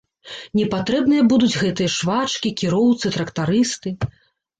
[0.59, 3.93] Не патрэбныя будуць гэтыя швачкі, кіроўцы, трактарысты.